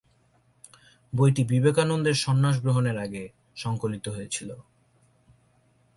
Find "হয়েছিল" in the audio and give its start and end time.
4.09-4.49